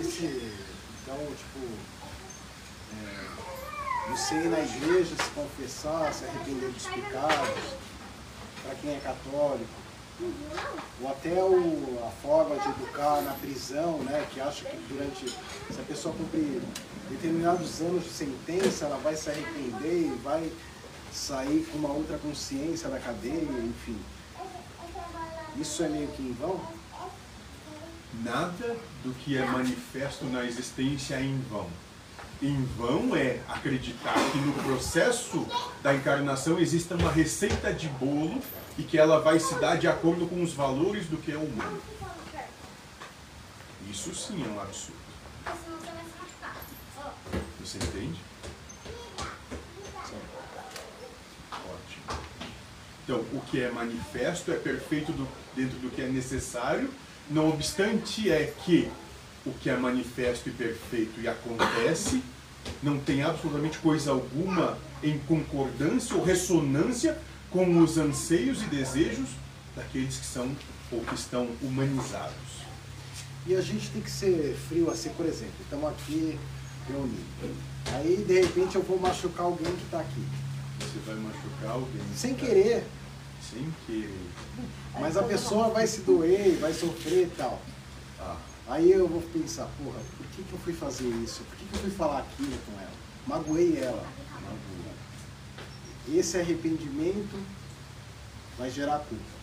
esse, 0.00 0.52
então, 1.02 1.16
tipo, 1.36 1.66
é, 2.94 4.10
você 4.10 4.34
ir 4.34 4.48
na 4.48 4.60
igreja, 4.60 5.14
se 5.16 5.30
confessar, 5.30 6.12
se 6.12 6.24
arrepender 6.24 6.70
dos 6.70 6.86
pecados, 6.86 7.74
para 8.62 8.74
quem 8.76 8.94
é 8.94 9.00
católico, 9.00 9.82
ou 11.00 11.08
até 11.08 11.42
o, 11.42 12.04
a 12.06 12.10
forma 12.22 12.56
de 12.56 12.68
educar 12.68 13.22
na 13.22 13.32
prisão, 13.32 13.98
né, 13.98 14.26
que 14.32 14.40
acha 14.40 14.64
que 14.64 14.76
durante, 14.88 15.28
se 15.28 15.80
a 15.80 15.84
pessoa 15.84 16.14
cumprir 16.14 16.62
determinados 17.10 17.80
anos 17.80 18.04
de 18.04 18.10
sentença, 18.10 18.86
ela 18.86 18.98
vai 18.98 19.16
se 19.16 19.30
arrepender 19.30 20.06
e 20.06 20.20
vai 20.22 20.50
sair 21.12 21.68
com 21.70 21.78
uma 21.78 21.92
outra 21.92 22.18
consciência 22.18 22.88
da 22.88 22.98
cadeia, 22.98 23.42
enfim. 23.42 23.98
Isso 25.56 25.82
é 25.82 25.88
meio 25.88 26.08
que 26.08 26.22
em 26.22 26.32
vão? 26.32 26.60
Nada 28.20 28.76
do 29.02 29.12
que 29.14 29.36
é 29.36 29.44
manifesto 29.46 30.26
na 30.26 30.44
existência 30.44 31.14
é 31.14 31.22
em 31.22 31.40
vão. 31.50 31.68
Em 32.42 32.64
vão 32.76 33.16
é 33.16 33.40
acreditar 33.48 34.14
que 34.32 34.38
no 34.38 34.52
processo 34.64 35.46
da 35.82 35.94
encarnação 35.94 36.58
exista 36.58 36.94
uma 36.94 37.10
receita 37.10 37.72
de 37.72 37.88
bolo 37.88 38.42
e 38.76 38.82
que 38.82 38.98
ela 38.98 39.20
vai 39.20 39.38
se 39.38 39.54
dar 39.56 39.76
de 39.76 39.88
acordo 39.88 40.26
com 40.26 40.42
os 40.42 40.52
valores 40.52 41.06
do 41.06 41.16
que 41.16 41.32
é 41.32 41.36
humano. 41.36 41.80
Isso 43.90 44.14
sim 44.14 44.44
é 44.44 44.48
um 44.48 44.60
absurdo. 44.60 45.02
Você 47.60 47.78
entende? 47.78 48.20
Ótimo. 51.52 52.21
Então, 53.04 53.18
o 53.32 53.40
que 53.50 53.60
é 53.60 53.70
manifesto 53.70 54.52
é 54.52 54.56
perfeito 54.56 55.12
do, 55.12 55.26
dentro 55.56 55.78
do 55.78 55.90
que 55.90 56.02
é 56.02 56.08
necessário, 56.08 56.88
não 57.30 57.48
obstante 57.48 58.30
é 58.30 58.52
que 58.64 58.88
o 59.44 59.52
que 59.52 59.68
é 59.68 59.76
manifesto 59.76 60.48
e 60.48 60.52
perfeito 60.52 61.20
e 61.20 61.26
acontece 61.26 62.22
não 62.82 62.98
tem 62.98 63.22
absolutamente 63.22 63.78
coisa 63.78 64.12
alguma 64.12 64.78
em 65.02 65.18
concordância 65.20 66.16
ou 66.16 66.24
ressonância 66.24 67.18
com 67.50 67.80
os 67.80 67.98
anseios 67.98 68.62
e 68.62 68.66
desejos 68.66 69.30
daqueles 69.74 70.16
que 70.16 70.26
são 70.26 70.54
ou 70.90 71.00
que 71.00 71.14
estão 71.14 71.48
humanizados. 71.60 72.62
E 73.46 73.56
a 73.56 73.60
gente 73.60 73.90
tem 73.90 74.00
que 74.00 74.10
ser 74.10 74.56
frio 74.68 74.90
assim, 74.90 75.10
por 75.10 75.26
exemplo, 75.26 75.54
estamos 75.60 75.88
aqui 75.88 76.38
reunidos. 76.86 77.24
Aí 77.94 78.24
de 78.26 78.40
repente 78.40 78.76
eu 78.76 78.82
vou 78.82 78.98
machucar 79.00 79.46
alguém 79.46 79.72
que 79.74 79.84
está 79.84 80.00
aqui. 80.00 80.22
Você 80.92 80.98
vai 81.06 81.14
machucar 81.14 81.70
alguém. 81.70 82.02
Sem 82.14 82.34
querer. 82.34 82.84
Sem 83.40 83.74
querer. 83.86 84.28
Mas 85.00 85.16
a 85.16 85.22
pessoa 85.22 85.70
vai 85.70 85.86
se 85.86 86.02
doer, 86.02 86.58
vai 86.60 86.74
sofrer 86.74 87.28
e 87.28 87.30
tal. 87.30 87.62
Ah. 88.20 88.36
Aí 88.68 88.92
eu 88.92 89.08
vou 89.08 89.22
pensar, 89.22 89.68
porra, 89.82 89.98
por 90.16 90.26
que, 90.26 90.42
que 90.42 90.52
eu 90.52 90.58
fui 90.58 90.74
fazer 90.74 91.08
isso? 91.24 91.42
Por 91.44 91.56
que, 91.56 91.64
que 91.64 91.74
eu 91.74 91.80
fui 91.80 91.90
falar 91.90 92.18
aquilo 92.18 92.56
com 92.66 92.72
ela? 92.78 92.92
Magoei 93.26 93.78
ela. 93.78 94.06
Esse 96.08 96.38
arrependimento 96.38 97.38
vai 98.58 98.70
gerar 98.70 98.98
culpa. 98.98 99.42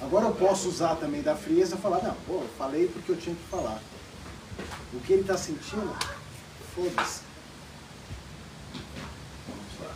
Agora 0.00 0.26
eu 0.26 0.34
posso 0.34 0.68
usar 0.68 0.94
também 0.96 1.22
da 1.22 1.34
frieza 1.34 1.74
e 1.74 1.80
falar, 1.80 2.02
não, 2.02 2.14
pô, 2.26 2.34
eu 2.34 2.50
falei 2.56 2.86
porque 2.88 3.12
eu 3.12 3.16
tinha 3.16 3.34
que 3.34 3.44
falar. 3.50 3.80
O 4.92 5.00
que 5.00 5.12
ele 5.12 5.22
está 5.22 5.36
sentindo, 5.36 5.96
foda-se. 6.74 7.22
Vamos 9.48 9.80
lá. 9.80 9.94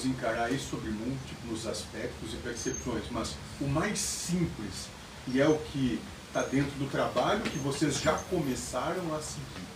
Podemos 0.00 0.04
encarar 0.06 0.50
isso 0.50 0.70
sobre 0.70 0.90
múltiplos 0.90 1.66
aspectos 1.66 2.32
e 2.32 2.36
percepções, 2.36 3.04
mas 3.10 3.34
o 3.60 3.66
mais 3.66 3.98
simples, 3.98 4.88
e 5.28 5.40
é 5.40 5.46
o 5.46 5.58
que 5.58 6.00
está 6.26 6.42
dentro 6.42 6.72
do 6.78 6.90
trabalho 6.90 7.42
que 7.42 7.58
vocês 7.58 8.00
já 8.00 8.14
começaram 8.14 9.14
a 9.14 9.20
seguir. 9.20 9.66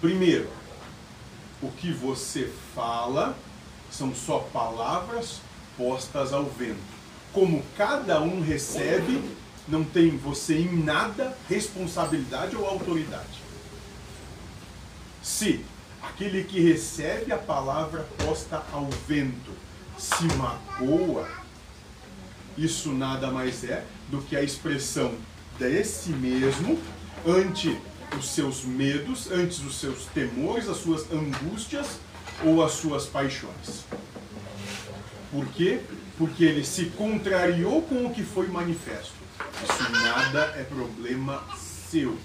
Primeiro, 0.00 0.50
o 1.62 1.70
que 1.70 1.92
você 1.92 2.52
fala 2.74 3.36
são 3.90 4.14
só 4.14 4.40
palavras 4.52 5.40
postas 5.76 6.32
ao 6.32 6.46
vento. 6.46 6.80
Como 7.32 7.62
cada 7.76 8.20
um 8.20 8.40
recebe, 8.40 9.22
não 9.68 9.84
tem 9.84 10.16
você 10.16 10.58
em 10.58 10.82
nada 10.82 11.36
responsabilidade 11.48 12.56
ou 12.56 12.66
autoridade. 12.66 13.40
Se 15.22 15.64
aquele 16.02 16.44
que 16.44 16.60
recebe 16.60 17.32
a 17.32 17.38
palavra 17.38 18.06
posta 18.24 18.64
ao 18.72 18.88
vento 19.06 19.52
se 19.98 20.24
magoa, 20.36 21.28
isso 22.56 22.92
nada 22.92 23.30
mais 23.30 23.64
é 23.64 23.84
do 24.08 24.20
que 24.22 24.36
a 24.36 24.42
expressão 24.42 25.14
desse 25.58 26.10
mesmo 26.10 26.78
ante 27.26 27.78
os 28.18 28.28
seus 28.30 28.64
medos, 28.64 29.30
antes 29.30 29.60
os 29.60 29.78
seus 29.78 30.06
temores, 30.06 30.68
as 30.68 30.78
suas 30.78 31.10
angústias 31.12 31.98
ou 32.44 32.64
as 32.64 32.72
suas 32.72 33.06
paixões. 33.06 33.84
Por 35.30 35.46
quê? 35.48 35.80
Porque 36.18 36.44
ele 36.44 36.64
se 36.64 36.86
contrariou 36.86 37.82
com 37.82 38.06
o 38.06 38.12
que 38.12 38.22
foi 38.22 38.48
manifesto. 38.48 39.14
Isso 39.62 39.92
nada 39.92 40.54
é 40.56 40.64
problema 40.64 41.44
seu. 41.56 42.18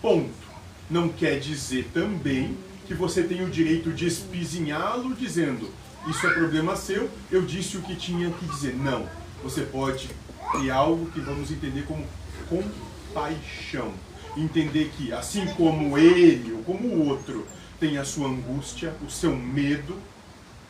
Ponto. 0.00 0.46
Não 0.88 1.08
quer 1.08 1.40
dizer 1.40 1.90
também 1.92 2.56
que 2.86 2.94
você 2.94 3.22
tem 3.22 3.44
o 3.44 3.50
direito 3.50 3.92
de 3.92 4.06
espizinhá-lo 4.06 5.14
dizendo 5.14 5.70
isso 6.06 6.26
é 6.26 6.32
problema 6.32 6.76
seu, 6.76 7.10
eu 7.30 7.42
disse 7.42 7.76
o 7.76 7.82
que 7.82 7.96
tinha 7.96 8.30
que 8.30 8.46
dizer. 8.46 8.76
Não. 8.76 9.08
Você 9.42 9.62
pode 9.62 10.08
ter 10.52 10.70
algo 10.70 11.10
que 11.10 11.20
vamos 11.20 11.50
entender 11.50 11.82
como 11.82 12.06
compaixão 12.48 13.92
entender 14.36 14.92
que, 14.96 15.12
assim 15.12 15.46
como 15.54 15.96
ele 15.96 16.52
ou 16.52 16.62
como 16.62 16.88
o 16.88 17.08
outro 17.08 17.46
tem 17.80 17.98
a 17.98 18.04
sua 18.04 18.28
angústia, 18.28 18.94
o 19.06 19.10
seu 19.10 19.34
medo, 19.34 19.98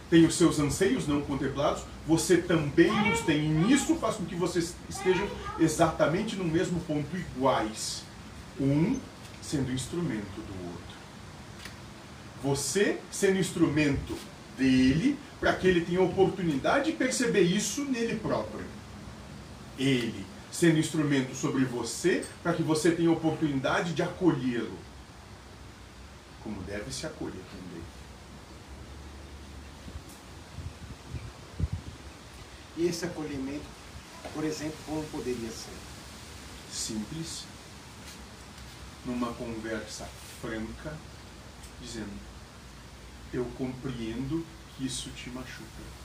tem 0.08 0.24
os 0.24 0.36
seus 0.36 0.58
anseios 0.58 1.06
não 1.06 1.20
contemplados, 1.20 1.82
você 2.06 2.36
também 2.36 3.12
os 3.12 3.20
tem. 3.20 3.44
E 3.44 3.48
nisso 3.48 3.96
faz 3.96 4.16
com 4.16 4.24
que 4.24 4.36
vocês 4.36 4.74
estejam 4.88 5.26
exatamente 5.58 6.36
no 6.36 6.44
mesmo 6.44 6.80
ponto, 6.80 7.16
iguais. 7.16 8.04
Um 8.60 8.96
sendo 9.42 9.72
instrumento 9.72 10.36
do 10.36 10.66
outro. 10.66 10.95
Você 12.46 13.00
sendo 13.10 13.40
instrumento 13.40 14.16
dele, 14.56 15.18
para 15.40 15.52
que 15.52 15.66
ele 15.66 15.84
tenha 15.84 16.00
oportunidade 16.00 16.92
de 16.92 16.96
perceber 16.96 17.40
isso 17.40 17.84
nele 17.86 18.20
próprio. 18.20 18.64
Ele 19.76 20.24
sendo 20.52 20.78
instrumento 20.78 21.34
sobre 21.34 21.64
você, 21.64 22.24
para 22.44 22.52
que 22.52 22.62
você 22.62 22.92
tenha 22.92 23.10
oportunidade 23.10 23.94
de 23.94 24.00
acolhê-lo. 24.00 24.78
Como 26.44 26.62
deve 26.62 26.92
se 26.92 27.04
acolher 27.04 27.34
também. 27.34 27.82
E 32.76 32.86
esse 32.86 33.04
acolhimento, 33.06 33.66
por 34.32 34.44
exemplo, 34.44 34.76
como 34.86 35.02
poderia 35.06 35.50
ser? 35.50 35.74
Simples, 36.72 37.42
numa 39.04 39.32
conversa 39.32 40.08
franca, 40.40 40.96
dizendo: 41.80 42.35
Eu 43.32 43.44
compreendo 43.56 44.44
que 44.76 44.86
isso 44.86 45.10
te 45.10 45.30
machuca 45.30 45.96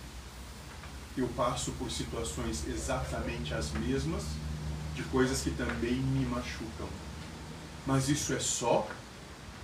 eu 1.18 1.28
passo 1.30 1.72
por 1.74 1.92
situações 1.92 2.64
exatamente 2.68 3.54
as 3.54 3.72
mesmas, 3.72 4.24
de 4.96 5.04
coisas 5.04 5.42
que 5.42 5.52
também 5.52 5.94
me 5.94 6.26
machucam. 6.26 6.88
Mas 7.86 8.08
isso 8.08 8.34
é 8.34 8.40
só 8.40 8.88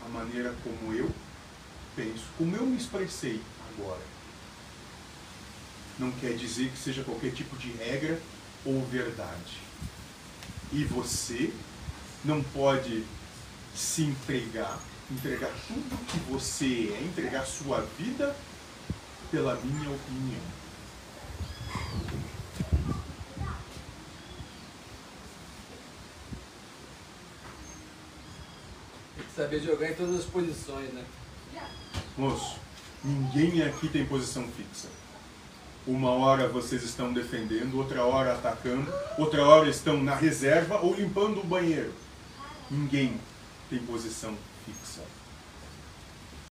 a 0.06 0.09
maneira 0.09 0.53
como 0.63 0.94
eu 0.94 1.09
penso, 1.96 2.25
como 2.38 2.56
eu 2.56 2.66
me 2.66 2.78
expressei 2.78 3.41
agora. 3.73 4.01
Não 5.97 6.12
quer 6.12 6.35
dizer 6.35 6.69
que 6.69 6.78
seja 6.78 7.03
qualquer 7.03 7.31
tipo 7.31 7.56
de 7.56 7.72
regra 7.72 8.19
ou 8.66 8.85
verdade. 8.85 9.62
E 10.72 10.84
você 10.84 11.53
não 12.25 12.44
pode 12.44 13.03
se 13.73 14.03
entregar, 14.03 14.79
entregar 15.12 15.52
tudo 15.68 16.06
que 16.08 16.20
você 16.32 16.94
é, 16.94 17.04
entregar 17.04 17.46
sua 17.46 17.82
vida 17.98 18.36
pela 19.32 19.56
minha 19.56 19.90
opinião. 19.90 20.42
Tem 29.16 29.26
que 29.26 29.32
saber 29.36 29.59
jogar 29.62 29.92
em 29.92 29.96
todas 29.96 30.20
as 30.20 30.26
posições, 30.26 30.94
né? 30.94 31.06
Moço, 32.18 32.59
ninguém 33.04 33.62
aqui 33.62 33.88
tem 33.88 34.06
posição 34.06 34.48
fixa. 34.50 34.90
Uma 35.86 36.12
hora 36.12 36.50
vocês 36.50 36.84
estão 36.84 37.14
defendendo, 37.14 37.78
outra 37.78 38.04
hora 38.04 38.34
atacando, 38.34 38.92
outra 39.18 39.46
hora 39.46 39.70
estão 39.70 40.04
na 40.04 40.16
reserva 40.16 40.82
ou 40.82 40.94
limpando 40.94 41.40
o 41.40 41.46
banheiro. 41.46 41.94
Ninguém 42.70 43.18
tem 43.70 43.80
posição 43.80 44.36
fixa. 44.67 45.02